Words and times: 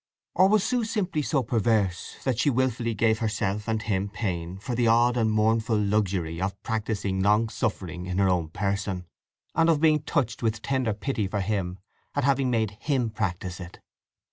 Or 0.33 0.49
was 0.49 0.63
Sue 0.63 0.83
simply 0.83 1.21
so 1.21 1.43
perverse 1.43 2.15
that 2.23 2.39
she 2.39 2.49
wilfully 2.49 2.95
gave 2.95 3.19
herself 3.19 3.67
and 3.67 3.83
him 3.83 4.09
pain 4.09 4.57
for 4.57 4.73
the 4.73 4.87
odd 4.87 5.15
and 5.15 5.31
mournful 5.31 5.77
luxury 5.77 6.41
of 6.41 6.59
practising 6.63 7.21
long 7.21 7.49
suffering 7.49 8.07
in 8.07 8.17
her 8.17 8.27
own 8.27 8.49
person, 8.49 9.05
and 9.53 9.69
of 9.69 9.79
being 9.79 10.01
touched 10.01 10.41
with 10.41 10.63
tender 10.63 10.95
pity 10.95 11.27
for 11.27 11.41
him 11.41 11.77
at 12.15 12.23
having 12.23 12.49
made 12.49 12.77
him 12.81 13.11
practise 13.11 13.59
it? 13.59 13.79